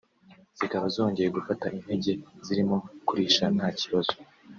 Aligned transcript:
zikaba 0.57 0.85
zongeye 0.95 1.29
gufata 1.37 1.65
intege 1.77 2.11
zirimo 2.45 2.77
kurisha 3.07 3.43
nta 3.55 3.67
kibazo 3.79 4.13